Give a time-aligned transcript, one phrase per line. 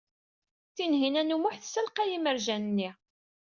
[0.75, 2.89] Tinhinan u Muḥ tessalqey imerjan-nni.